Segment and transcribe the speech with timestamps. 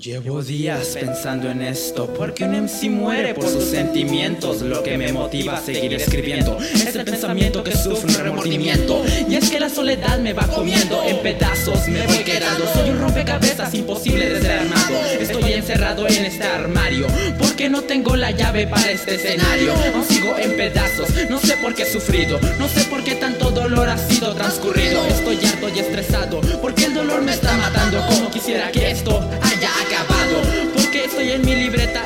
[0.00, 5.12] Llevo días pensando en esto, porque un MC muere por sus sentimientos, lo que me
[5.12, 6.56] motiva a seguir escribiendo.
[6.60, 11.02] Es el pensamiento que sufre un remordimiento, y es que la soledad me va comiendo
[11.04, 12.64] en pedazos, me voy quedando.
[12.74, 15.00] Soy un rompecabezas imposible de ser armado.
[15.18, 19.72] Estoy encerrado en este armario, porque no tengo la llave para este escenario.
[19.72, 23.50] Aún sigo en pedazos, no sé por qué he sufrido, no sé por qué tanto
[23.50, 25.04] dolor ha sido transcurrido.
[25.06, 28.06] Estoy harto y estresado, porque el dolor me está matando.
[28.06, 29.28] Como quisiera que esto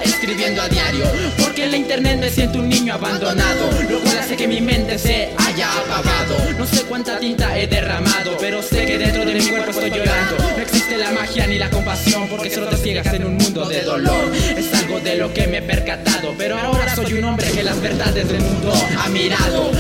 [0.05, 1.05] escribiendo a diario.
[1.39, 3.71] Porque en la internet me siento un niño abandonado.
[3.89, 6.37] Lo cual hace que mi mente se haya apagado.
[6.59, 10.37] No sé cuánta tinta he derramado, pero sé que dentro de mi cuerpo estoy llorando.
[10.39, 13.83] No existe la magia ni la compasión, porque solo te ciegas en un mundo de
[13.83, 14.33] dolor.
[14.35, 17.81] Es algo de lo que me he percatado, pero ahora soy un hombre que las
[17.81, 19.71] verdades del mundo ha mirado.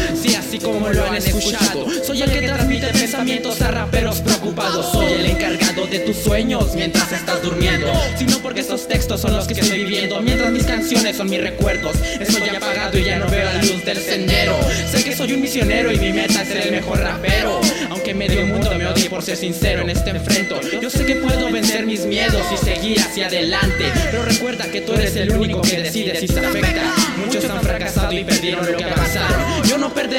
[0.52, 1.86] Así como lo han escuchado.
[2.04, 4.92] Soy el que transmite pensamientos a raperos preocupados.
[4.92, 7.90] Soy el encargado de tus sueños mientras estás durmiendo.
[8.18, 10.20] Sino porque estos textos son los que estoy viviendo.
[10.20, 11.96] Mientras mis canciones son mis recuerdos.
[12.20, 14.54] Estoy apagado y ya no veo la luz del sendero.
[14.90, 17.58] Sé que soy un misionero y mi meta es ser el mejor rapero.
[17.88, 20.60] Aunque medio mundo me odie por ser sincero en este enfrento.
[20.82, 23.90] Yo sé que puedo vencer mis miedos y seguir hacia adelante.
[24.10, 26.94] Pero recuerda que tú eres el único que decide si se afecta.
[27.16, 29.62] Muchos han fracasado y perdieron lo que avanzaron.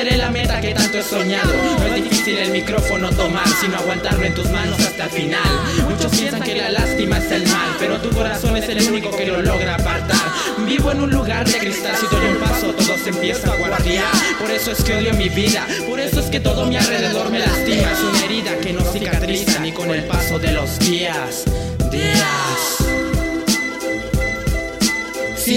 [0.04, 1.54] Perderé la meta que tanto he soñado.
[1.80, 5.40] No es difícil el micrófono tomar, sino aguantarlo en tus manos hasta el final.
[5.90, 9.26] Muchos piensan que la lástima es el mal, pero tu corazón es el único que
[9.28, 10.20] lo logra apartar.
[10.66, 14.12] Vivo en un lugar de cristal, si doy un paso, todo se empieza a guardiar.
[14.40, 17.40] Por eso es que odio mi vida, por eso es que todo mi alrededor me
[17.40, 17.92] lastima.
[17.92, 21.46] Es una herida que no cicatriza ni con el paso de los días.
[21.92, 22.83] Días.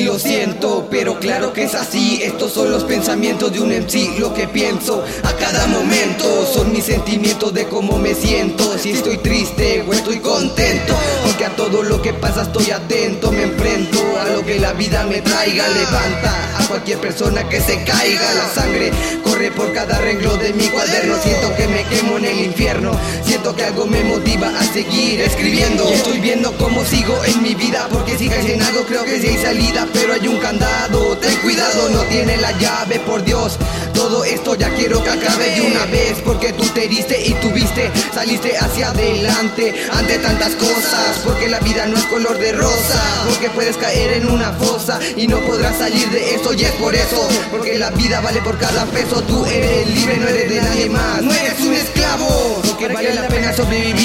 [0.06, 2.20] Lo siento, pero claro que es así.
[2.22, 6.46] Estos son los pensamientos de un MC Lo que pienso a cada momento.
[6.46, 8.78] Son mis sentimientos de cómo me siento.
[8.78, 13.32] Si estoy triste o estoy contento Porque a todo lo que pasa estoy atento.
[13.32, 15.66] Me enfrento a lo que la vida me traiga.
[15.66, 18.32] Levanta a cualquier persona que se caiga.
[18.34, 18.92] La sangre
[19.24, 21.16] corre por cada renglón de mi cuaderno.
[21.20, 22.92] Siento que me quemo en el infierno.
[23.24, 24.35] Siento que algo me motiva
[24.76, 29.04] seguir escribiendo Estoy viendo cómo sigo en mi vida Porque si caes en algo creo
[29.04, 31.16] que si hay salida pero hay un candado.
[31.18, 33.58] Ten cuidado, no tiene la llave, por Dios.
[33.94, 37.90] Todo esto ya quiero que acabe de una vez, porque tú te diste y tuviste,
[38.14, 41.18] saliste hacia adelante ante tantas cosas.
[41.24, 45.26] Porque la vida no es color de rosa, porque puedes caer en una fosa y
[45.26, 46.52] no podrás salir de eso.
[46.52, 49.22] Y es por eso, porque la vida vale por cada peso.
[49.22, 52.60] Tú eres libre, no eres de nadie más, no eres un esclavo.
[52.66, 53.95] Porque vale la pena sobrevivir,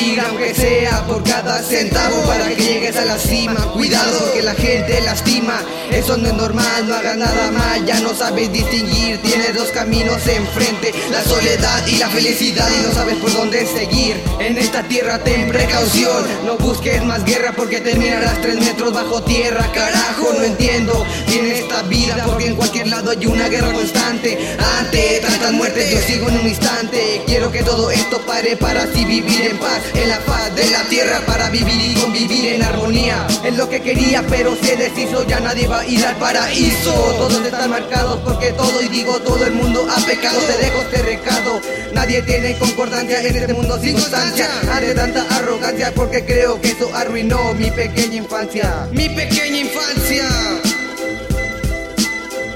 [0.51, 3.55] aunque por cada centavo, para que llegues a la cima.
[3.73, 5.61] Cuidado, que la gente lastima.
[5.91, 10.25] Eso no es normal, no hagas nada mal, ya no sabes distinguir, tienes dos caminos
[10.25, 14.15] enfrente, la soledad y la felicidad y no sabes por dónde seguir.
[14.39, 19.69] En esta tierra ten precaución, no busques más guerra porque terminarás tres metros bajo tierra,
[19.73, 24.37] carajo, no entiendo bien esta vida porque en cualquier lado hay una guerra constante.
[24.79, 29.03] Ante tantas muertes yo sigo en un instante, quiero que todo esto pare para así
[29.03, 33.25] vivir en paz, en la paz de la tierra para vivir y convivir en armonía.
[33.45, 36.91] Es lo que quería pero se deshizo, ya nadie va a ir al paraíso.
[37.17, 40.37] Todos están marcados porque todo y digo todo el mundo ha pecado.
[40.41, 41.61] Te dejo este recado.
[41.93, 44.49] Nadie tiene concordancia en este mundo sin constancia.
[44.69, 48.89] Ante tanta arrogancia porque creo que eso arruinó mi pequeña infancia.
[48.91, 50.27] Mi pequeña infancia.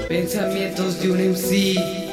[0.08, 2.05] Pensamientos de un MC.